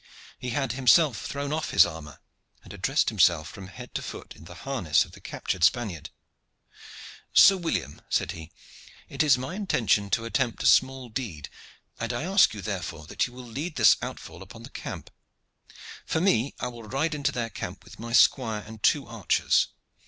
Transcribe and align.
He 0.39 0.49
had 0.49 0.71
himself 0.71 1.23
thrown 1.27 1.53
off 1.53 1.69
his 1.69 1.85
armor, 1.85 2.21
and 2.63 2.71
had 2.71 2.81
dressed 2.81 3.09
himself 3.09 3.47
from 3.47 3.67
head 3.67 3.93
to 3.93 4.01
foot 4.01 4.35
in 4.35 4.45
the 4.45 4.55
harness 4.55 5.05
of 5.05 5.11
the 5.11 5.21
captured 5.21 5.63
Spaniard. 5.63 6.09
"Sir 7.33 7.55
William," 7.55 8.01
said 8.09 8.31
he, 8.31 8.51
"it 9.09 9.21
is 9.21 9.37
my 9.37 9.53
intention 9.53 10.09
to 10.09 10.25
attempt 10.25 10.63
a 10.63 10.65
small 10.65 11.07
deed, 11.09 11.49
and 11.99 12.13
I 12.13 12.23
ask 12.23 12.51
you 12.55 12.61
therefore 12.63 13.05
that 13.05 13.27
you 13.27 13.33
will 13.33 13.45
lead 13.45 13.75
this 13.75 13.95
outfall 14.01 14.41
upon 14.41 14.63
the 14.63 14.71
camp. 14.71 15.11
For 16.07 16.19
me, 16.19 16.55
I 16.59 16.67
will 16.67 16.81
ride 16.81 17.13
into 17.13 17.31
their 17.31 17.51
camp 17.51 17.83
with 17.83 17.99
my 17.99 18.11
squire 18.11 18.63
and 18.65 18.81
two 18.81 19.05
archers. 19.05 19.67